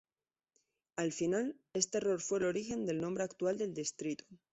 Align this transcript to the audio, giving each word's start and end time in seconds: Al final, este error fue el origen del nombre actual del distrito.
Al 0.95 1.11
final, 1.13 1.55
este 1.75 1.99
error 1.99 2.21
fue 2.21 2.39
el 2.39 2.45
origen 2.45 2.87
del 2.87 3.01
nombre 3.01 3.23
actual 3.23 3.59
del 3.59 3.75
distrito. 3.75 4.25